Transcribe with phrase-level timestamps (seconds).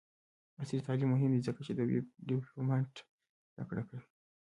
[0.59, 2.93] عصري تعلیم مهم دی ځکه چې د ویب ډیولپمنټ
[3.55, 4.05] زدکړه کوي.